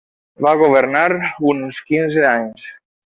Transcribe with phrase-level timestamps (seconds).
[0.45, 1.03] Va governar
[1.51, 2.67] uns quinze anys.